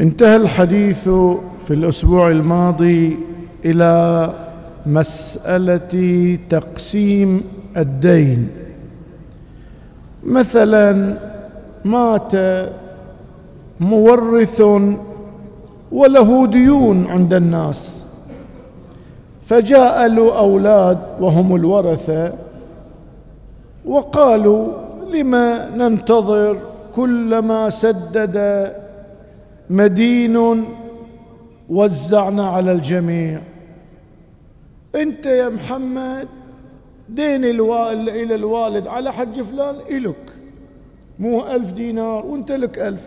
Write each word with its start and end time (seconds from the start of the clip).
انتهى 0.00 0.36
الحديث 0.36 1.08
في 1.66 1.70
الأسبوع 1.70 2.28
الماضي 2.30 3.16
إلى 3.64 4.30
مسألة 4.86 6.38
تقسيم 6.50 7.42
الدين. 7.76 8.48
مثلا 10.24 11.18
مات 11.84 12.32
مورث 13.80 14.62
وله 15.92 16.46
ديون 16.46 17.06
عند 17.06 17.34
الناس 17.34 18.04
فجاء 19.46 20.06
له 20.06 20.38
أولاد 20.38 20.98
وهم 21.20 21.56
الورثة 21.56 22.32
وقالوا 23.84 24.66
لما 25.12 25.70
ننتظر 25.76 26.56
كلما 26.94 27.70
سدد 27.70 28.36
مدين 29.70 30.64
وزعنا 31.68 32.48
على 32.48 32.72
الجميع. 32.72 33.40
انت 34.94 35.26
يا 35.26 35.48
محمد 35.48 36.28
دين 37.08 37.44
إلى 37.44 38.34
الوالد 38.34 38.86
على 38.86 39.12
حج 39.12 39.42
فلان 39.42 39.74
إلك. 39.90 40.32
مو 41.18 41.46
ألف 41.46 41.72
دينار 41.72 42.26
وانت 42.26 42.52
لك 42.52 42.78
ألف. 42.78 43.02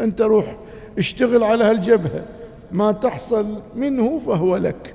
انت 0.00 0.20
روح 0.22 0.56
اشتغل 0.98 1.44
على 1.44 1.64
هالجبهة. 1.64 2.24
ما 2.72 2.92
تحصل 2.92 3.46
منه 3.76 4.18
فهو 4.18 4.56
لك. 4.56 4.94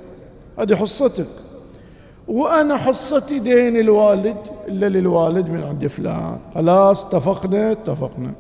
هذه 0.60 0.76
حصتك. 0.76 1.28
وأنا 2.28 2.78
حصتي 2.78 3.40
دين 3.40 3.78
الوالد 3.78 4.38
إلا 4.68 4.90
للوالد 4.90 5.50
من 5.50 5.64
عند 5.64 5.88
فلان. 5.88 6.38
خلاص 6.56 7.06
اتفقنا؟ 7.06 7.72
اتفقنا. 7.72 8.34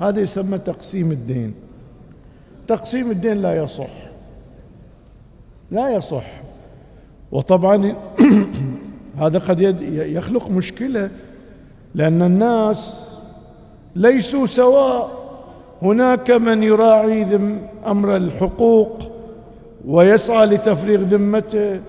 هذا 0.00 0.20
يسمى 0.20 0.58
تقسيم 0.58 1.12
الدين. 1.12 1.54
تقسيم 2.68 3.10
الدين 3.10 3.42
لا 3.42 3.64
يصح. 3.64 3.90
لا 5.70 5.90
يصح. 5.90 6.42
وطبعا 7.32 7.94
هذا 9.20 9.38
قد 9.38 9.60
يخلق 9.90 10.50
مشكلة 10.50 11.10
لأن 11.94 12.22
الناس 12.22 13.10
ليسوا 13.96 14.46
سواء. 14.46 15.26
هناك 15.82 16.30
من 16.30 16.62
يراعي 16.62 17.24
ذم 17.24 17.58
أمر 17.86 18.16
الحقوق 18.16 18.98
ويسعى 19.86 20.46
لتفريغ 20.46 21.00
ذمته 21.00 21.80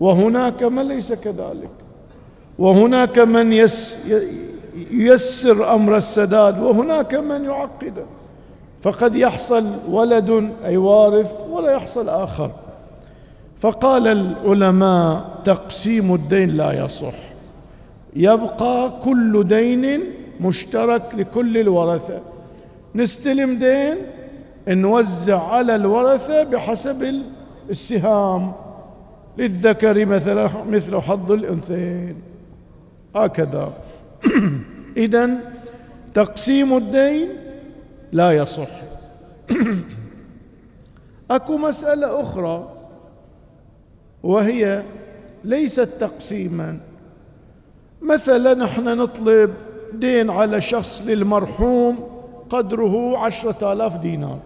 وهناك 0.00 0.62
من 0.62 0.88
ليس 0.88 1.12
كذلك. 1.12 1.70
وهناك 2.58 3.18
من 3.18 3.52
يس 3.52 3.98
ييسر 4.90 5.74
أمر 5.74 5.96
السداد 5.96 6.62
وهناك 6.62 7.14
من 7.14 7.44
يعقده 7.44 8.04
فقد 8.82 9.16
يحصل 9.16 9.66
ولد 9.88 10.52
أي 10.64 10.76
وارث 10.76 11.32
ولا 11.50 11.70
يحصل 11.72 12.08
آخر. 12.08 12.50
فقال 13.60 14.06
العلماء 14.06 15.40
تقسيم 15.44 16.14
الدين 16.14 16.56
لا 16.56 16.84
يصح. 16.84 17.14
يبقى 18.16 18.92
كل 19.04 19.44
دين 19.44 20.00
مشترك 20.40 21.02
لكل 21.14 21.58
الورثة. 21.58 22.20
نستلم 22.94 23.58
دين 23.58 23.96
نوزع 24.68 25.42
على 25.42 25.74
الورثة 25.74 26.42
بحسب 26.42 27.22
السهام. 27.70 28.52
للذكر 29.38 30.06
مثلا 30.06 30.50
مثل 30.68 31.00
حظ 31.00 31.32
الأنثيين. 31.32 32.16
هكذا. 33.16 33.72
إذا 34.98 35.30
تقسيم 36.14 36.76
الدين 36.76 37.28
لا 38.12 38.32
يصح. 38.32 38.70
أكو 41.30 41.56
مسألة 41.56 42.20
أخرى 42.20 42.72
وهي 44.22 44.82
ليست 45.44 45.80
تقسيما. 45.80 46.80
مثلا 48.02 48.54
نحن 48.54 48.84
نطلب 48.84 49.54
دين 49.92 50.30
على 50.30 50.60
شخص 50.60 51.02
للمرحوم 51.06 52.08
قدره 52.50 53.18
عشرة 53.18 53.72
آلاف 53.72 53.96
دينار 53.96 54.38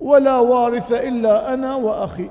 ولا 0.00 0.38
وارث 0.38 0.92
إلا 0.92 1.54
أنا 1.54 1.74
وأخي. 1.74 2.30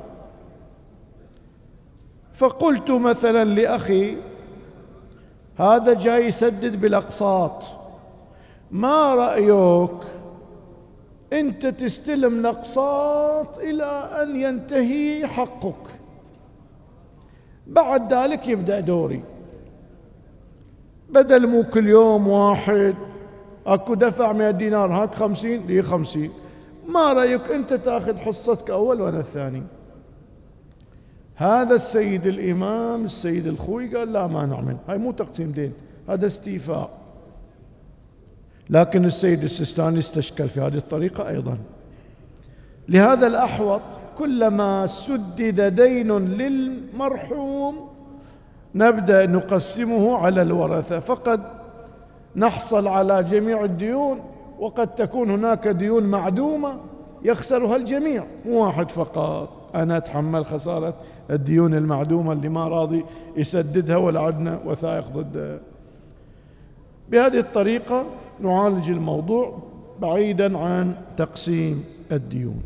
فقلت 2.33 2.91
مثلا 2.91 3.43
لأخي 3.43 4.17
هذا 5.61 5.93
جاي 5.93 6.27
يسدد 6.27 6.81
بالأقساط. 6.81 7.63
ما 8.71 9.15
رأيك 9.15 9.97
أنت 11.33 11.65
تستلم 11.65 12.39
الأقساط 12.39 13.57
إلى 13.57 14.09
أن 14.21 14.35
ينتهي 14.35 15.27
حقك؟ 15.27 15.87
بعد 17.67 18.13
ذلك 18.13 18.47
يبدأ 18.47 18.79
دوري. 18.79 19.23
بدل 21.09 21.47
مو 21.47 21.63
كل 21.63 21.87
يوم 21.87 22.27
واحد 22.27 22.95
أكو 23.67 23.93
دفع 23.93 24.33
100 24.33 24.51
دينار 24.51 24.91
هاك 24.93 25.15
خمسين 25.15 25.67
لي 25.67 25.81
خمسين. 25.81 26.31
ما 26.87 27.13
رأيك 27.13 27.51
أنت 27.51 27.73
تأخذ 27.73 28.17
حصتك 28.17 28.69
أول 28.69 29.01
وأنا 29.01 29.19
الثاني؟ 29.19 29.63
هذا 31.41 31.75
السيد 31.75 32.27
الإمام 32.27 33.05
السيد 33.05 33.47
الخوي 33.47 33.95
قال 33.95 34.13
لا 34.13 34.27
ما 34.27 34.45
نعمل 34.45 34.77
هاي 34.87 34.97
مو 34.97 35.11
تقسيم 35.11 35.51
دين 35.51 35.73
هذا 36.09 36.27
استيفاء. 36.27 36.89
لكن 38.69 39.05
السيد 39.05 39.43
السيستاني 39.43 39.99
استشكل 39.99 40.49
في 40.49 40.61
هذه 40.61 40.77
الطريقة 40.77 41.29
أيضا. 41.29 41.57
لهذا 42.89 43.27
الأحوط 43.27 43.81
كلما 44.17 44.87
سدد 44.87 45.61
دين 45.61 46.11
للمرحوم 46.17 47.89
نبدأ 48.75 49.25
نقسمه 49.25 50.17
على 50.17 50.41
الورثة. 50.41 50.99
فقد 50.99 51.41
نحصل 52.35 52.87
على 52.87 53.23
جميع 53.23 53.63
الديون 53.63 54.19
وقد 54.59 54.95
تكون 54.95 55.29
هناك 55.29 55.67
ديون 55.67 56.03
معدومة 56.03 56.77
يخسرها 57.23 57.75
الجميع 57.75 58.25
مو 58.45 58.65
واحد 58.65 58.91
فقط. 58.91 59.60
أنا 59.75 59.97
أتحمل 59.97 60.45
خسارة 60.45 60.93
الديون 61.31 61.73
المعدومة 61.73 62.33
اللي 62.33 62.49
ما 62.49 62.67
راضي 62.67 63.05
يسددها 63.37 63.97
ولا 63.97 64.19
عندنا 64.19 64.59
وثائق 64.65 65.07
ضدها 65.07 65.59
بهذه 67.09 67.39
الطريقة 67.39 68.05
نعالج 68.39 68.89
الموضوع 68.89 69.59
بعيدا 70.01 70.57
عن 70.57 70.95
تقسيم 71.17 71.83
الديون. 72.11 72.61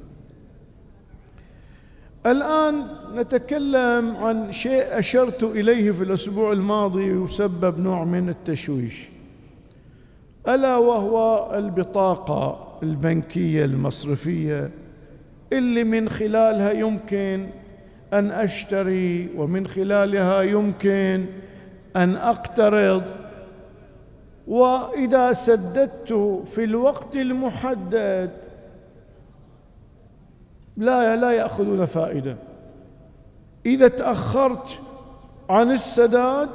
الآن 2.25 2.83
نتكلم 3.15 4.15
عن 4.15 4.51
شيء 4.51 4.99
أشرت 4.99 5.43
إليه 5.43 5.91
في 5.91 6.03
الأسبوع 6.03 6.51
الماضي 6.51 7.11
وسبب 7.11 7.79
نوع 7.79 8.03
من 8.03 8.29
التشويش. 8.29 9.09
ألا 10.47 10.77
وهو 10.77 11.49
البطاقة 11.57 12.67
البنكية 12.83 13.65
المصرفية 13.65 14.71
اللي 15.55 15.83
من 15.83 16.09
خلالها 16.09 16.71
يمكن 16.71 17.47
أن 18.13 18.31
أشتري 18.31 19.29
ومن 19.35 19.67
خلالها 19.67 20.41
يمكن 20.41 21.25
أن 21.95 22.15
أقترض. 22.15 23.03
وإذا 24.47 25.33
سددت 25.33 26.13
في 26.45 26.63
الوقت 26.63 27.15
المحدد 27.15 28.31
لا 30.77 31.15
لا 31.15 31.31
يأخذون 31.31 31.85
فائدة. 31.85 32.37
إذا 33.65 33.87
تأخرت 33.87 34.79
عن 35.49 35.71
السداد 35.71 36.49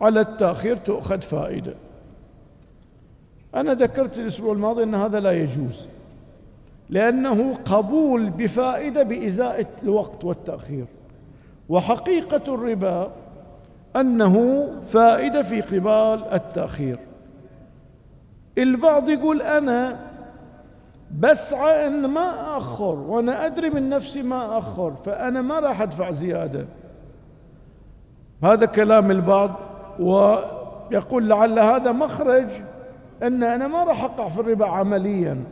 على 0.00 0.20
التأخير 0.20 0.76
تؤخذ 0.76 1.20
فائدة. 1.20 1.74
أنا 3.54 3.74
ذكرت 3.74 4.18
الأسبوع 4.18 4.52
الماضي 4.52 4.82
أن 4.82 4.94
هذا 4.94 5.20
لا 5.20 5.32
يجوز. 5.32 5.86
لأنه 6.92 7.54
قبول 7.54 8.30
بفائدة 8.30 9.02
بإزاءة 9.02 9.66
الوقت 9.82 10.24
والتأخير. 10.24 10.86
وحقيقة 11.68 12.54
الربا 12.54 13.10
أنه 13.96 14.66
فائدة 14.82 15.42
في 15.42 15.60
قبال 15.60 16.24
التأخير. 16.32 16.98
البعض 18.58 19.08
يقول 19.08 19.42
أنا 19.42 20.00
بسعى 21.18 21.86
ان 21.86 22.06
ما 22.06 22.56
أخر 22.56 22.94
وأنا 22.94 23.46
أدري 23.46 23.70
من 23.70 23.88
نفسي 23.88 24.22
ما 24.22 24.58
أخر 24.58 24.92
فأنا 25.04 25.42
ما 25.42 25.60
راح 25.60 25.82
أدفع 25.82 26.12
زيادة. 26.12 26.66
هذا 28.44 28.66
كلام 28.66 29.10
البعض 29.10 29.50
ويقول 30.00 31.28
لعل 31.28 31.58
هذا 31.58 31.92
مخرج 31.92 32.46
أن 33.22 33.42
أنا 33.42 33.66
ما 33.66 33.84
راح 33.84 34.04
أقع 34.04 34.28
في 34.28 34.40
الربا 34.40 34.66
عمليا. 34.66 35.44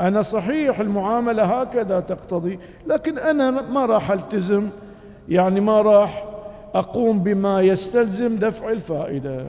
أنا 0.00 0.22
صحيح 0.22 0.80
المعاملة 0.80 1.42
هكذا 1.44 2.00
تقتضي 2.00 2.58
لكن 2.86 3.18
أنا 3.18 3.50
ما 3.50 3.86
راح 3.86 4.10
ألتزم 4.10 4.68
يعني 5.28 5.60
ما 5.60 5.82
راح 5.82 6.24
أقوم 6.74 7.18
بما 7.18 7.60
يستلزم 7.60 8.36
دفع 8.36 8.70
الفائدة. 8.70 9.46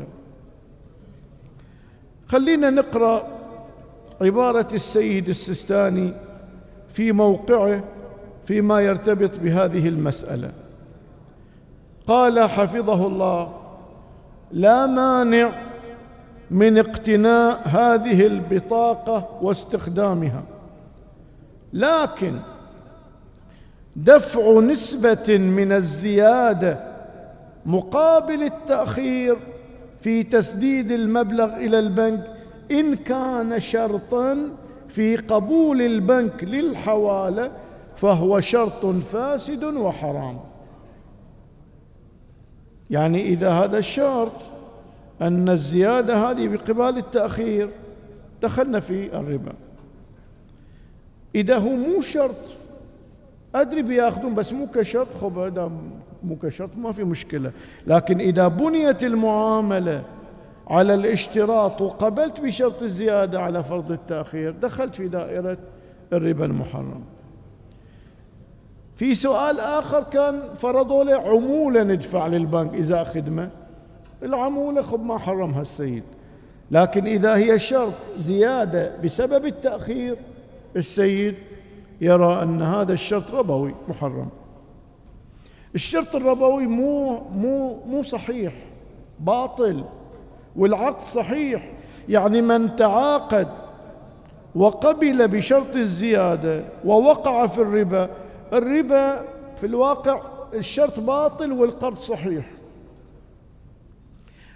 خلينا 2.28 2.70
نقرأ 2.70 3.28
عبارة 4.22 4.68
السيد 4.74 5.30
السستاني 5.30 6.14
في 6.94 7.12
موقعه 7.12 7.84
فيما 8.46 8.82
يرتبط 8.82 9.40
بهذه 9.40 9.88
المسألة. 9.88 10.52
قال 12.08 12.40
حفظه 12.40 13.08
الله 13.08 13.54
لا 14.52 14.86
مانع 14.86 15.52
من 16.52 16.78
اقتناء 16.78 17.68
هذه 17.68 18.26
البطاقة 18.26 19.40
واستخدامها. 19.42 20.44
لكن 21.74 22.34
دفع 23.96 24.60
نسبة 24.60 25.38
من 25.38 25.72
الزيادة 25.72 26.80
مقابل 27.66 28.44
التأخير 28.44 29.38
في 30.02 30.24
تسديد 30.24 30.92
المبلغ 30.92 31.56
إلى 31.56 31.80
البنك 31.80 32.32
إن 32.72 32.96
كان 32.96 33.60
شرطا 33.60 34.50
في 34.90 35.16
قبول 35.16 35.82
البنك 35.82 36.44
للحوالة 36.44 37.52
فهو 37.96 38.40
شرط 38.40 38.86
فاسد 38.86 39.64
وحرام. 39.64 40.40
يعني 42.90 43.22
إذا 43.22 43.50
هذا 43.50 43.78
الشرط 43.78 44.32
أن 45.22 45.50
الزيادة 45.50 46.16
هذه 46.16 46.48
بقبال 46.48 46.98
التأخير. 46.98 47.70
دخلنا 48.42 48.80
في 48.80 49.20
الربا. 49.20 49.54
إذا 51.36 51.58
هو 51.58 51.70
مو 51.70 52.02
شرط 52.02 52.36
أدري 53.56 53.82
بياخذون 53.82 54.36
بس 54.36 54.54
مو 54.54 54.68
كشرط. 54.68 55.08
خب 55.22 55.38
هذا 55.38 55.72
مو 56.24 56.36
كشرط 56.36 56.70
ما 56.78 56.92
في 56.92 57.04
مشكلة. 57.04 57.52
لكن 57.88 58.20
إذا 58.20 58.48
بنيت 58.48 59.04
المعاملة 59.04 60.04
على 60.68 60.94
الاشتراط 60.94 61.82
وقبلت 61.82 62.40
بشرط 62.40 62.82
الزيادة 62.82 63.42
على 63.42 63.64
فرض 63.64 63.92
التأخير 63.92 64.52
دخلت 64.52 64.96
في 64.96 65.08
دائرة 65.08 65.58
الربا 66.14 66.46
المحرم. 66.46 67.04
في 68.96 69.16
سؤال 69.16 69.60
آخر 69.60 70.04
كان 70.04 70.40
فرضوا 70.56 71.04
له 71.04 71.16
عمولة 71.16 71.84
ندفع 71.84 72.28
للبنك 72.28 72.74
إذا 72.74 73.04
خدمة. 73.04 73.50
العمولة 74.24 74.82
خب 74.82 75.04
ما 75.04 75.18
حرمها 75.18 75.62
السيد. 75.62 76.04
لكن 76.72 77.06
إذا 77.08 77.36
هي 77.36 77.60
شرط 77.60 77.94
زيادة 78.18 78.98
بسبب 79.04 79.46
التأخير 79.46 80.18
السيد 80.76 81.36
يرى 82.02 82.44
أن 82.44 82.62
هذا 82.62 82.94
الشرط 82.94 83.32
ربوي 83.32 83.76
محرم. 83.88 84.30
الشرط 85.76 86.16
الربوي 86.16 86.68
مو 86.68 87.20
مو 87.20 87.80
مو 87.86 88.04
صحيح 88.04 88.54
باطل 89.20 89.84
والعقد 90.56 91.08
صحيح. 91.08 91.72
يعني 92.10 92.42
من 92.42 92.76
تعاقد 92.76 93.48
وقبل 94.56 95.28
بشرط 95.28 95.76
الزيادة 95.76 96.64
ووقع 96.86 97.48
في 97.48 97.58
الربا 97.62 98.10
الربا 98.54 99.22
في 99.56 99.66
الواقع 99.66 100.22
الشرط 100.54 101.00
باطل 101.00 101.52
والقرض 101.52 101.98
صحيح. 101.98 102.46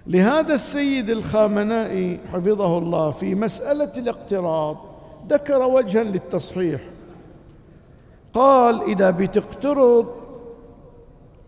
لهذا 0.08 0.54
السيد 0.54 1.10
الخامنائي 1.10 2.20
حفظه 2.34 2.78
الله 2.78 3.12
في 3.12 3.36
مسألة 3.36 3.92
الاقتراض 3.98 4.78
ذكر 5.30 5.62
وجها 5.62 6.04
للتصحيح. 6.04 6.82
قال 8.34 8.82
إذا 8.82 9.10
بتقترض 9.10 10.08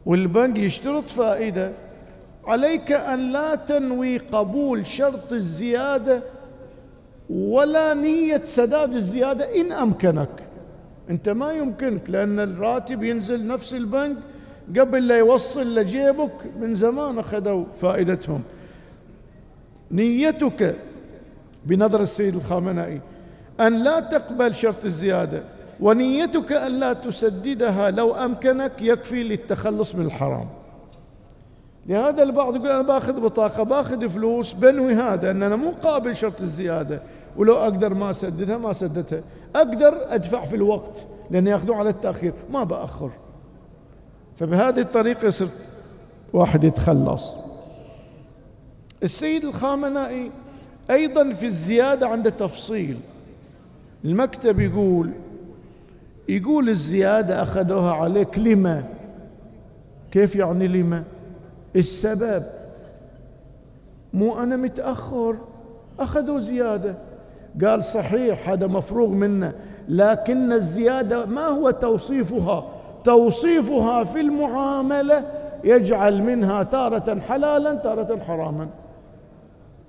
والبنك 0.06 0.58
يشترط 0.58 1.10
فائدة 1.10 1.72
عليك 2.46 2.92
أن 2.92 3.32
لا 3.32 3.56
تنوي 3.56 4.18
قبول 4.18 4.88
شرط 4.88 5.34
الزيادة 5.34 6.22
ولا 7.30 7.94
نية 7.94 8.42
سداد 8.46 8.96
الزيادة 8.96 9.62
إن 9.62 9.72
أمكنك. 9.72 10.44
أنت 11.10 11.30
ما 11.30 11.52
يمكنك 11.52 12.10
لأن 12.10 12.40
الراتب 12.40 13.04
ينزل 13.04 13.48
نفس 13.48 13.74
البنك 13.74 14.18
قبل 14.80 15.08
لا 15.08 15.18
يوصل 15.18 15.76
لجيبك 15.76 16.32
من 16.60 16.76
زمان 16.76 17.20
أخذوا 17.20 17.66
فائدتهم. 17.74 18.42
نيتك 19.92 20.76
بنظر 21.66 22.02
السيد 22.02 22.36
الخامنائي 22.36 23.02
أن 23.60 23.84
لا 23.84 24.00
تقبل 24.00 24.56
شرط 24.56 24.86
الزيادة 24.86 25.44
ونيتك 25.80 26.52
أن 26.52 26.80
لا 26.80 26.94
تسددها 26.94 27.92
لو 27.92 28.16
أمكنك 28.16 28.82
يكفي 28.82 29.24
للتخلص 29.24 29.96
من 29.96 30.06
الحرام. 30.06 30.48
لهذا 31.88 32.24
البعض 32.24 32.56
يقول 32.56 32.68
أنا 32.68 32.82
باخذ 32.82 33.22
بطاقة 33.22 33.64
باخذ 33.64 34.10
فلوس 34.10 34.54
بنوي 34.54 34.94
هذا 34.94 35.32
أن 35.32 35.44
أنا 35.44 35.56
مو 35.56 35.72
قابل 35.84 36.16
شرط 36.16 36.42
الزيادة. 36.42 37.02
ولو 37.38 37.54
أقدر 37.54 37.94
ما 37.94 38.12
أسددها 38.12 38.58
ما 38.58 38.74
سددتها 38.74 39.22
أقدر 39.56 40.14
أدفع 40.16 40.46
في 40.46 40.56
الوقت 40.56 41.06
لأن 41.32 41.48
يأخذون 41.48 41.78
على 41.78 41.90
التأخير 41.90 42.34
ما 42.52 42.64
بأخر. 42.64 43.12
فبهذه 44.42 44.80
الطريقة 44.80 45.28
يصير 45.28 45.48
واحد 46.34 46.64
يتخلص. 46.64 47.36
السيد 49.04 49.46
الخامنائي 49.46 50.32
أيضا 50.92 51.34
في 51.34 51.46
الزيادة 51.46 52.08
عنده 52.08 52.30
تفصيل. 52.30 52.98
المكتب 54.06 54.60
يقول 54.60 55.12
يقول 56.30 56.70
الزيادة 56.70 57.44
أخذوها 57.44 57.94
عليك 57.94 58.40
لما؟ 58.40 58.84
كيف 60.12 60.36
يعني 60.36 60.68
لما؟ 60.68 61.04
السبب. 61.76 62.44
مو 64.14 64.44
أنا 64.44 64.56
متأخر 64.56 65.36
أخذوا 66.00 66.40
زيادة. 66.40 66.96
قال 67.64 67.84
صحيح 67.84 68.50
هذا 68.50 68.68
مفروغ 68.68 69.10
منه 69.10 69.54
لكن 69.90 70.52
الزيادة 70.52 71.26
ما 71.26 71.46
هو 71.46 71.72
توصيفها؟ 71.72 72.81
توصيفها 73.04 74.04
في 74.04 74.20
المعاملة 74.20 75.24
يجعل 75.64 76.24
منها 76.24 76.64
تارة 76.64 77.20
حلالا 77.20 77.74
تارة 77.74 78.20
حراما. 78.28 78.68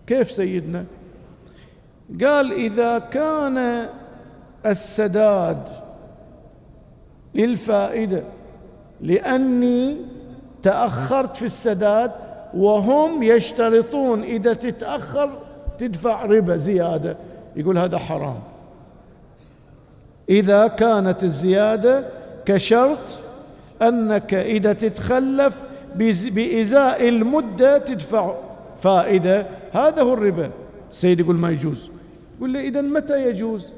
كيف 0.07 0.31
سيدنا؟ 0.31 0.85
قال 2.25 2.53
إذا 2.53 2.99
كان 2.99 3.87
السداد 4.67 5.63
للفائدة 7.35 8.23
لأني 9.01 9.97
تأخرت 10.63 11.37
في 11.37 11.45
السداد 11.45 12.11
وهم 12.55 13.23
يشترطون 13.23 14.23
إذا 14.23 14.53
تتأخر 14.53 15.31
تدفع 15.79 16.25
ربا 16.25 16.57
زيادة. 16.57 17.17
يقول 17.57 17.79
هذا 17.79 17.99
حرام. 17.99 18.41
إذا 20.29 20.67
كانت 20.67 21.23
الزيادة 21.23 22.22
كشرط 22.45 23.19
أنك 23.83 24.35
إذا 24.35 24.73
تتخلف 24.73 25.67
بإزاء 25.97 27.09
المدة 27.09 27.79
تدفع 27.79 28.35
فائدة. 28.81 29.47
هذا 29.73 30.03
هو 30.03 30.15
الربا. 30.15 30.51
السيد 30.91 31.21
يقول 31.21 31.37
ما 31.37 31.51
يجوز. 31.51 31.91
يقول 32.37 32.53
له 32.53 32.61
إذا 32.61 32.81
متى 32.81 33.29
يجوز؟ 33.29 33.75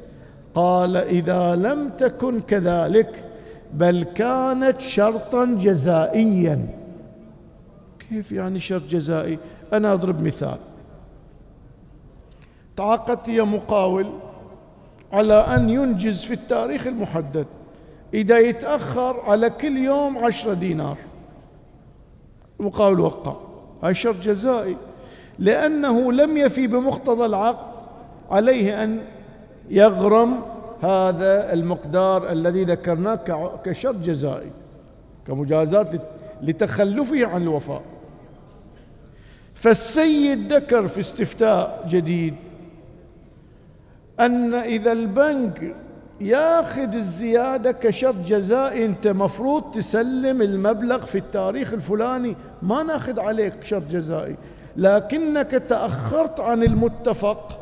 قال 0.55 0.97
إذا 0.97 1.57
لم 1.57 1.89
تكن 1.89 2.41
كذلك 2.41 3.25
بل 3.73 4.03
كانت 4.03 4.81
شرطا 4.81 5.45
جزائيا. 5.45 6.69
كيف 8.11 8.33
يعني 8.33 8.61
شرط 8.61 8.83
جزائي؟ 8.83 9.39
أنا 9.73 9.93
أضرب 9.93 10.23
مثال. 10.23 10.59
تعاقدت 12.77 13.29
يا 13.29 13.43
مقاول 13.43 14.07
على 15.13 15.35
أن 15.35 15.71
ينجز 15.71 16.25
في 16.25 16.35
التاريخ 16.35 16.87
المحدد. 16.87 17.47
إذا 18.15 18.39
يتأخر 18.39 19.21
على 19.21 19.51
كل 19.51 19.77
يوم 19.77 20.19
عشرة 20.19 20.55
دينار. 20.55 20.97
المقاول 22.61 23.01
وقع. 23.01 23.37
هاي 23.83 23.95
شرط 23.95 24.17
جزائي. 24.17 24.77
لأنه 25.39 26.13
لم 26.13 26.37
يفي 26.37 26.67
بمقتضى 26.67 27.27
العقد 27.27 27.75
عليه 28.31 28.85
أن 28.85 29.01
يغرم 29.71 30.43
هذا 30.83 31.53
المقدار 31.53 32.33
الذي 32.33 32.65
ذكرناه 32.65 33.17
كشرط 33.65 33.97
جزائي 33.97 34.51
كمجازات 35.27 35.89
لتخلفه 36.43 37.27
عن 37.27 37.43
الوفاء. 37.43 37.83
فالسيد 39.55 40.53
ذكر 40.53 40.89
في 40.89 41.01
استفتاء 41.01 41.87
جديد 41.89 42.35
أن 44.21 44.55
إذا 44.55 44.93
البنك 44.93 45.75
ياخذ 46.21 46.95
الزيادة 46.95 47.73
كشرط 47.73 48.15
جزائي 48.27 48.85
أنت 48.85 49.07
مفروض 49.07 49.71
تسلم 49.71 50.43
المبلغ 50.43 51.07
في 51.07 51.19
التاريخ 51.19 51.73
الفلاني. 51.73 52.37
ما 52.63 52.83
ناخذ 52.83 53.21
عليك 53.21 53.65
شرط 53.65 53.83
جزائي. 53.91 54.37
لكنك 54.77 55.51
تأخرت 55.51 56.41
عن 56.41 56.63
المتفق. 56.63 57.61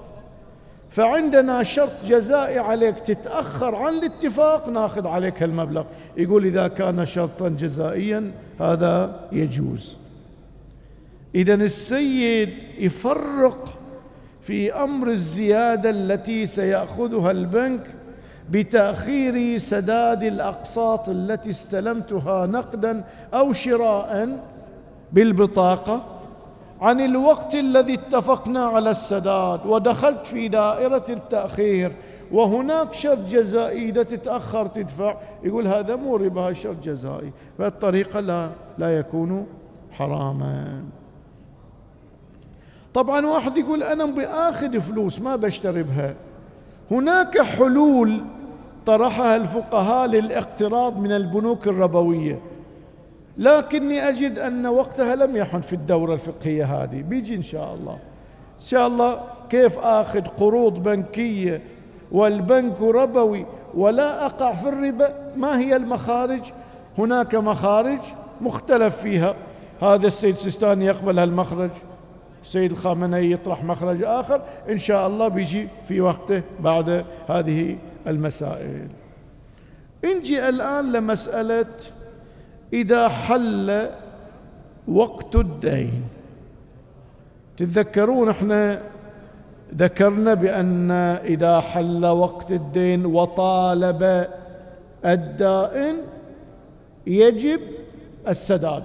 فعندنا 0.91 1.63
شرط 1.63 1.93
جزائي 2.09 2.59
عليك. 2.59 2.99
تتأخر 2.99 3.75
عن 3.75 3.95
الاتفاق 3.95 4.69
ناخذ 4.69 5.07
عليك 5.07 5.43
المبلغ. 5.43 5.85
يقول 6.17 6.47
إذا 6.47 6.69
كان 6.69 7.07
شرطا 7.07 7.49
جزائيا 7.49 8.33
هذا 8.61 9.21
يجوز. 9.33 9.97
إذا 11.35 11.55
السيد 11.55 12.51
يفرق 12.79 13.79
في 14.43 14.75
أمر 14.75 15.09
الزيادة 15.09 15.91
التي 15.91 16.47
سيأخذها 16.47 17.31
البنك 17.31 17.95
بتأخير 18.53 19.59
سداد 19.59 20.23
الأقساط 20.23 21.09
التي 21.09 21.51
استلمتها 21.51 22.47
نقدا 22.47 23.05
أو 23.35 23.53
شراء 23.53 24.39
بالبطاقة 25.13 26.03
عن 26.81 27.01
الوقت 27.01 27.55
الذي 27.55 27.95
اتفقنا 27.95 28.67
على 28.67 28.91
السداد 28.91 29.67
ودخلت 29.67 30.27
في 30.27 30.49
دائرة 30.49 31.05
التأخير 31.09 31.93
وهناك 32.33 32.95
شرط 32.95 33.19
جزائي 33.19 33.89
إذا 33.89 34.03
تتأخر 34.03 34.67
تدفع. 34.67 35.17
يقول 35.43 35.67
هذا 35.67 35.97
مو 35.97 36.17
ربا 36.17 36.53
شرط 36.53 36.77
جزائي. 36.83 37.33
فالطريقة 37.59 38.21
لا 38.21 38.49
لا 38.79 38.99
يكون 38.99 39.47
حراما. 39.91 40.83
طبعا 42.95 43.27
واحد 43.27 43.57
يقول 43.57 43.83
أنا 43.83 44.05
باخذ 44.05 44.81
فلوس 44.81 45.21
ما 45.21 45.37
بشتري 45.37 45.83
بها. 45.83 46.15
هناك 46.91 47.39
حلول 47.39 48.25
طرحها 48.87 49.37
الفقهاء 49.37 50.09
للاقتراض 50.09 50.99
من 50.99 51.13
البنوك 51.13 51.69
الربوية. 51.69 52.41
لكني 53.39 54.09
أجد 54.09 54.39
أن 54.39 54.67
وقتها 54.67 55.15
لم 55.15 55.37
يحن 55.37 55.61
في 55.61 55.73
الدورة 55.73 56.15
الفقهية 56.15 56.65
هذه. 56.65 57.03
بيجي 57.03 57.35
إن 57.35 57.43
شاء 57.43 57.75
الله. 57.75 57.93
إن 58.55 58.69
شاء 58.69 58.87
الله 58.87 59.21
كيف 59.51 59.79
آخذ 59.79 60.21
قروض 60.21 60.83
بنكية 60.83 61.63
والبنك 62.13 62.81
ربوي 62.81 63.47
ولا 63.75 64.27
أقع 64.27 64.53
في 64.53 64.69
الربا؟ 64.69 65.15
ما 65.37 65.59
هي 65.59 65.77
المخارج؟ 65.77 66.41
هناك 66.99 67.35
مخارج 67.35 67.99
مختلف 68.41 68.97
فيها. 68.97 69.35
هذا 69.83 70.07
السيد 70.07 70.37
سيستاني 70.37 70.87
يقبل 70.87 71.19
هالمخرج. 71.19 71.71
السيد 72.43 72.71
الخامنئي 72.71 73.31
يطرح 73.31 73.65
مخرج 73.65 74.03
آخر. 74.03 74.41
إن 74.71 74.79
شاء 74.79 75.07
الله 75.07 75.29
بيجي 75.29 75.69
في 75.89 76.01
وقته 76.01 76.43
بعد 76.61 77.05
هذه 77.29 77.77
المسائل. 78.07 78.89
نجي 80.05 80.49
الآن 80.49 80.93
لمسألة 80.93 81.75
إذا 82.73 83.09
حل 83.09 83.89
وقت 84.89 85.37
الدين. 85.37 86.03
تتذكرون 87.57 88.29
إحنا 88.29 88.83
ذكرنا 89.75 90.35
بأن 90.35 90.91
إذا 91.25 91.61
حل 91.61 92.07
وقت 92.07 92.53
الدين 92.53 93.07
وطالب 93.07 94.29
الدائن 95.05 95.97
يجب 97.07 97.61
السداد. 98.29 98.85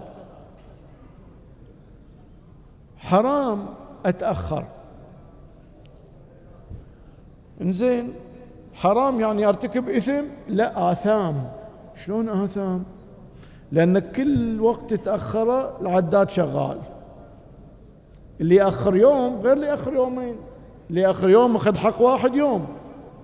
حرام 2.97 3.65
أتأخر. 4.05 4.65
انزين 7.62 8.13
حرام 8.81 9.19
يعني 9.19 9.46
أرتكب 9.46 9.89
إثم؟ 9.89 10.24
لا 10.48 10.91
آثام. 10.91 11.50
شلون 12.05 12.29
آثام؟ 12.29 12.84
لأن 13.72 14.00
كل 14.00 14.62
وقت 14.62 14.93
تاخره 14.93 15.77
العداد 15.81 16.29
شغال. 16.29 16.77
اللي 18.41 18.55
يأخر 18.55 18.96
يوم 18.96 19.41
غير 19.41 19.53
اللي 19.53 19.67
يأخر 19.67 19.93
يومين. 19.93 20.36
اللي 20.89 21.01
يأخر 21.01 21.29
يوم 21.29 21.55
أخذ 21.55 21.77
حق 21.77 22.01
واحد 22.01 22.36
يوم. 22.36 22.67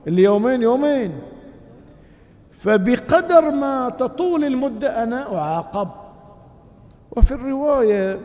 اللي 0.08 0.24
يومين 0.24 0.62
يومين. 0.62 1.20
فبقدر 2.52 3.52
ما 3.52 3.90
تطول 3.90 4.44
المدة 4.44 5.04
أنا 5.04 5.38
أعاقب. 5.38 5.88
وفي 7.12 7.32
الرواية 7.32 8.20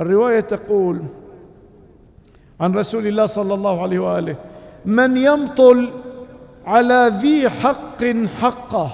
الرواية 0.00 0.40
تقول 0.40 1.02
عن 2.60 2.74
رسول 2.74 3.06
الله 3.06 3.26
صلى 3.26 3.54
الله 3.54 3.82
عليه 3.82 3.98
وآله 3.98 4.36
من 4.84 5.16
يمطل 5.16 5.90
على 6.66 7.12
ذي 7.20 7.50
حق 7.50 8.04
حقه. 8.40 8.90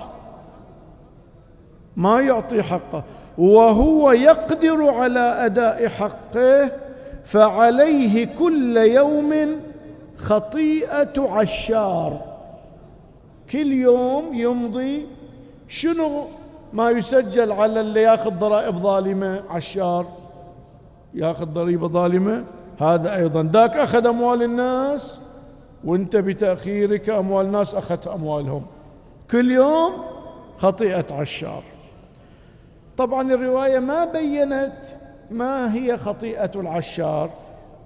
ما 1.97 2.21
يعطي 2.21 2.63
حقه. 2.63 3.05
وهو 3.39 4.13
يقدر 4.13 4.91
على 4.91 5.21
أداء 5.21 5.89
حقه 5.89 6.71
فعليه 7.25 8.27
كل 8.39 8.77
يوم 8.77 9.61
خطيئة 10.17 11.31
عشار. 11.31 12.21
كل 13.51 13.73
يوم 13.73 14.35
يمضي 14.35 15.07
شنو 15.69 16.25
ما 16.73 16.91
يسجل 16.91 17.53
على 17.53 17.81
اللي 17.81 18.03
ياخذ 18.03 18.31
ضرائب 18.31 18.77
ظالمة 18.77 19.43
عشار؟ 19.51 20.07
ياخذ 21.15 21.47
ضريبة 21.47 21.89
ظالمة. 21.89 22.45
هذا 22.79 23.17
أيضا. 23.17 23.51
ذاك 23.53 23.77
أخذ 23.77 24.07
أموال 24.07 24.43
الناس. 24.43 25.19
وانت 25.85 26.17
بتأخيرك 26.17 27.11
أموال 27.11 27.47
الناس 27.47 27.75
أخذت 27.75 28.07
أموالهم. 28.07 28.63
كل 29.31 29.51
يوم 29.51 29.93
خطيئة 30.59 31.15
عشار. 31.15 31.63
طبعا 32.97 33.33
الرواية 33.33 33.79
ما 33.79 34.05
بينت 34.05 34.73
ما 35.31 35.75
هي 35.75 35.97
خطيئة 35.99 36.51
العشار 36.57 37.31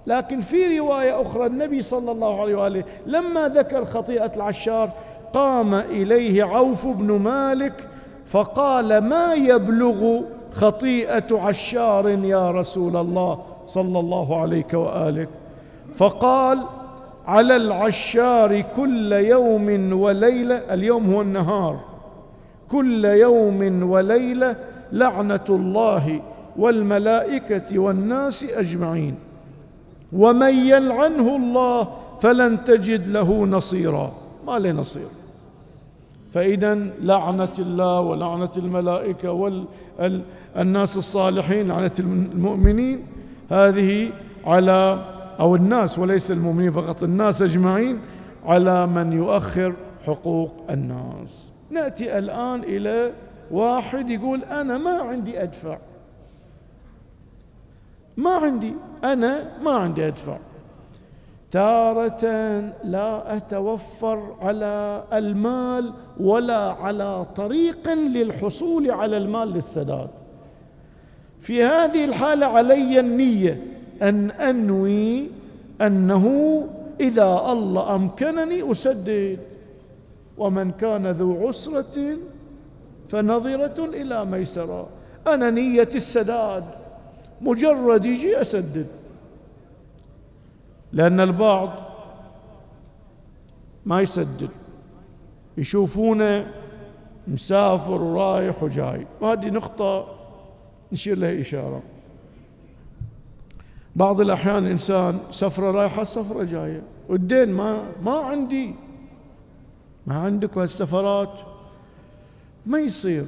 لكن 0.07 0.41
في 0.41 0.79
رواية 0.79 1.21
أخرى 1.21 1.45
النبي 1.45 1.81
صلى 1.81 2.11
الله 2.11 2.41
عليه 2.41 2.55
وآله 2.55 2.83
لما 3.05 3.47
ذكر 3.47 3.85
خطيئة 3.85 4.31
العشار 4.35 4.89
قام 5.33 5.73
إليه 5.73 6.43
عوف 6.43 6.87
بن 6.87 7.11
مالك 7.19 7.89
فقال 8.25 8.97
ما 8.97 9.33
يبلغ 9.33 10.21
خطيئة 10.51 11.39
عشار 11.39 12.09
يا 12.09 12.51
رسول 12.51 12.97
الله 12.97 13.39
صلى 13.67 13.99
الله 13.99 14.41
عليك 14.41 14.73
واله 14.73 15.27
فقال 15.95 16.63
على 17.27 17.55
العشار 17.55 18.61
كل 18.61 19.11
يوم 19.11 19.93
وليلة 19.93 20.55
اليوم 20.55 21.13
هو 21.13 21.21
النهار. 21.21 21.79
كل 22.69 23.05
يوم 23.05 23.89
وليلة 23.91 24.55
لعنة 24.91 25.45
الله 25.49 26.21
والملائكة 26.57 27.79
والناس 27.79 28.43
أجمعين. 28.43 29.15
ومن 30.13 30.53
يلعنه 30.53 31.35
الله 31.35 31.87
فلن 32.21 32.63
تجد 32.63 33.07
له 33.07 33.45
نصيرا. 33.45 34.11
ما 34.47 34.59
له 34.59 34.71
نصير. 34.71 35.07
فإذا 36.33 36.75
لعنة 37.01 37.53
الله 37.59 37.99
ولعنة 37.99 38.49
الملائكة 38.57 39.31
والناس 39.31 40.97
الصالحين 40.97 41.67
لعنة 41.67 41.91
المؤمنين 41.99 43.05
هذه 43.51 44.09
على 44.45 45.05
أو 45.39 45.55
الناس 45.55 45.99
وليس 45.99 46.31
المؤمنين 46.31 46.71
فقط 46.71 47.03
الناس 47.03 47.41
أجمعين 47.41 47.99
على 48.45 48.87
من 48.87 49.13
يؤخر 49.13 49.73
حقوق 50.05 50.51
الناس. 50.69 51.51
نأتي 51.69 52.17
الآن 52.17 52.63
إلى 52.63 53.11
واحد 53.51 54.09
يقول 54.09 54.43
أنا 54.43 54.77
ما 54.77 55.01
عندي 55.01 55.43
أدفع. 55.43 55.77
ما 58.17 58.31
عندي 58.31 58.73
أنا 59.03 59.59
ما 59.63 59.71
عندي 59.71 60.07
أدفع. 60.07 60.37
تارة 61.51 62.25
لا 62.83 63.37
أتوفر 63.37 64.35
على 64.41 65.03
المال 65.13 65.93
ولا 66.19 66.71
على 66.71 67.25
طريق 67.35 67.93
للحصول 67.93 68.91
على 68.91 69.17
المال 69.17 69.53
للسداد. 69.53 70.09
في 71.39 71.63
هذه 71.63 72.05
الحالة 72.05 72.45
علي 72.45 72.99
النية 72.99 73.72
أن 74.03 74.31
أنوي 74.31 75.29
أنه 75.81 76.25
إذا 76.99 77.45
الله 77.51 77.95
أمكنني 77.95 78.71
أسدد. 78.71 79.39
ومن 80.37 80.71
كان 80.71 81.07
ذو 81.07 81.47
عسرة 81.47 82.17
فنظرة 83.09 83.85
إلى 83.85 84.25
ميسرة. 84.25 84.89
أنا 85.27 85.49
نية 85.49 85.89
السداد 85.95 86.63
مجرد 87.41 88.05
يجي 88.05 88.41
أسدد. 88.41 88.87
لأن 90.93 91.19
البعض 91.19 91.69
ما 93.85 94.01
يسدد. 94.01 94.49
يشوفونه 95.57 96.47
مسافر 97.27 98.01
ورايح 98.01 98.63
وجاي. 98.63 99.07
وهذه 99.21 99.49
نقطة 99.49 100.07
نشير 100.91 101.17
لها 101.17 101.41
إشارة. 101.41 101.81
بعض 103.95 104.21
الأحيان 104.21 104.67
إنسان 104.67 105.19
سفرة 105.31 105.71
رايحة 105.71 106.03
سفرة 106.03 106.43
جاية. 106.43 106.81
والدين 107.09 107.51
ما 107.51 107.83
ما 108.03 108.11
عندي. 108.11 108.75
ما 110.07 110.15
عندك 110.15 110.57
هالسفرات. 110.57 111.33
ما 112.65 112.79
يصير. 112.79 113.25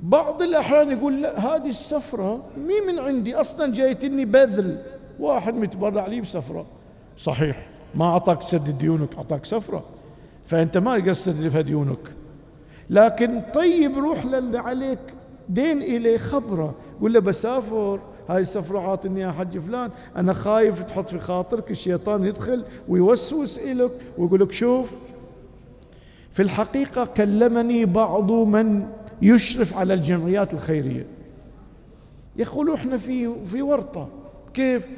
بعض 0.00 0.42
الأحيان 0.42 0.92
يقول 0.92 1.22
لا 1.22 1.40
هذه 1.40 1.68
السفرة 1.68 2.44
مي 2.66 2.92
من 2.92 2.98
عندي. 2.98 3.34
أصلا 3.34 3.72
جايتني 3.72 4.24
بذل 4.24 4.78
واحد 5.20 5.54
متبرع 5.54 6.06
لي 6.06 6.20
بسفرة. 6.20 6.66
صحيح. 7.18 7.68
ما 7.94 8.04
أعطاك 8.04 8.38
تسدد 8.38 8.78
ديونك 8.78 9.16
أعطاك 9.16 9.44
سفرة. 9.44 9.84
فأنت 10.46 10.78
ما 10.78 10.98
تقدر 10.98 11.14
تسدد 11.14 11.56
ديونك. 11.58 12.12
لكن 12.90 13.42
طيب 13.54 13.98
روح 13.98 14.26
للي 14.26 14.58
عليك. 14.58 15.14
دين 15.48 15.82
إليه 15.82 16.18
خبرة. 16.18 16.74
قول 17.00 17.12
له 17.12 17.20
بسافر. 17.20 18.00
هاي 18.28 18.42
السفرة 18.42 18.78
عاطني 18.78 19.20
يا 19.20 19.30
حج 19.32 19.58
فلان 19.58 19.90
أنا 20.16 20.32
خايف 20.32 20.82
تحط 20.82 21.08
في 21.08 21.18
خاطرك 21.18 21.70
الشيطان 21.70 22.24
يدخل 22.24 22.64
ويوسوس 22.88 23.58
إلك 23.58 23.90
ويقول 24.18 24.40
لك 24.40 24.52
شوف 24.52 24.96
في 26.32 26.42
الحقيقة 26.42 27.04
كلمني 27.04 27.84
بعض 27.84 28.32
من 28.32 28.86
يشرف 29.22 29.78
على 29.78 29.94
الجمعيات 29.94 30.54
الخيرية. 30.54 31.06
يقولوا 32.36 32.74
إحنا 32.74 32.98
في 32.98 33.44
في 33.44 33.62
ورطة. 33.62 34.08
كيف؟ 34.54 34.88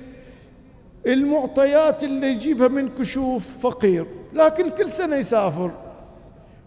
المعطيات 1.06 2.04
اللي 2.04 2.26
يجيبها 2.26 2.68
من 2.68 2.88
كشوف 2.88 3.48
فقير 3.62 4.06
لكن 4.34 4.70
كل 4.70 4.90
سنة 4.90 5.16
يسافر 5.16 5.70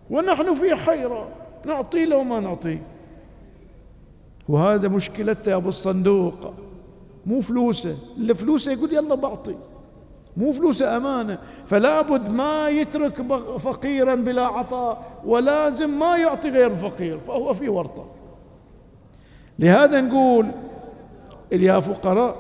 ونحن 0.10 0.54
في 0.54 0.76
حيرة 0.76 1.28
نعطيه 1.66 2.06
لو 2.06 2.24
ما 2.24 2.40
نعطيه. 2.40 2.82
وهذا 4.50 4.88
مشكلته 4.88 5.56
أبو 5.56 5.70
الصندوق. 5.70 6.54
مو 7.26 7.42
فلوسه. 7.42 7.96
اللي 8.18 8.36
فلوسه 8.36 8.72
يقول 8.72 8.94
يلا 8.94 9.16
بعطي. 9.16 9.56
مو 10.38 10.52
فلوسه 10.52 10.98
أمانة. 10.98 11.38
فلا 11.68 12.02
بد 12.02 12.32
ما 12.32 12.70
يترك 12.70 13.22
فقيرا 13.58 14.16
بلا 14.16 14.46
عطاء 14.48 15.02
ولازم 15.26 16.00
ما 16.00 16.18
يعطي 16.18 16.50
غير 16.50 16.76
فقير 16.76 17.20
فهو 17.20 17.54
في 17.54 17.70
ورطة. 17.70 18.06
لهذا 19.60 20.02
نقول 20.02 20.52
يا 21.52 21.80
فقراء 21.80 22.36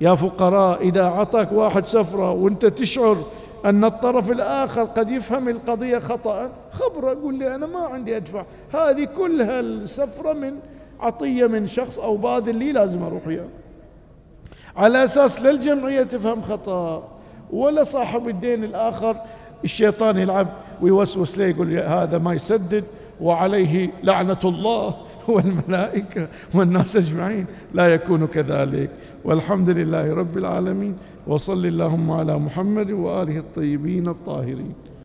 يا 0.00 0.14
فقراء 0.14 0.82
إذا 0.82 1.02
اعطاك 1.02 1.52
واحد 1.52 1.86
سفرة 1.86 2.30
وأنت 2.32 2.66
تشعر 2.66 3.16
أن 3.64 3.84
الطرف 3.84 4.30
الآخر 4.30 4.84
قد 4.84 5.10
يفهم 5.10 5.48
القضية 5.48 5.98
خطأ 5.98 6.50
خبره 6.72 7.14
قول 7.14 7.34
لي 7.34 7.54
أنا 7.54 7.66
ما 7.66 7.78
عندي 7.78 8.16
أدفع. 8.16 8.44
هذه 8.74 9.04
كلها 9.04 9.60
السفرة 9.60 10.32
من 10.32 10.58
عطية 11.02 11.46
من 11.46 11.66
شخص 11.66 11.98
أو 11.98 12.16
باذل 12.16 12.56
لي 12.56 12.72
لازم 12.72 13.02
أروح 13.02 13.26
وياه. 13.26 13.48
على 14.76 15.04
أساس 15.04 15.40
لا 15.42 15.50
الجمعية 15.50 16.02
تفهم 16.02 16.42
خطأ 16.42 17.08
ولا 17.50 17.84
صاحب 17.84 18.28
الدين 18.28 18.64
الآخر 18.64 19.16
الشيطان 19.64 20.16
يلعب 20.16 20.48
ويوسوس 20.82 21.38
له 21.38 21.44
يقول 21.44 21.78
هذا 21.78 22.18
ما 22.18 22.34
يسدد 22.34 22.84
وعليه 23.20 23.90
لعنة 24.02 24.38
الله 24.44 24.94
والملائكة 25.28 26.28
والناس 26.54 26.96
أجمعين. 26.96 27.46
لا 27.74 27.94
يكون 27.94 28.26
كذلك. 28.26 28.90
والحمد 29.24 29.70
لله 29.70 30.14
رب 30.14 30.38
العالمين. 30.38 30.96
وصل 31.26 31.66
اللهم 31.66 32.10
على 32.10 32.38
محمد 32.38 32.90
وآله 32.90 33.38
الطيبين 33.38 34.08
الطاهرين. 34.08 34.74